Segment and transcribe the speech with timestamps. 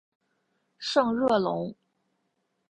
[0.79, 1.75] 圣热龙。